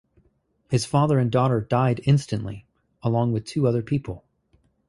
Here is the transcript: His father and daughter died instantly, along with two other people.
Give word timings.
His 0.71 0.83
father 0.83 1.19
and 1.19 1.31
daughter 1.31 1.61
died 1.61 2.01
instantly, 2.05 2.65
along 3.03 3.33
with 3.33 3.45
two 3.45 3.67
other 3.67 3.83
people. 3.83 4.23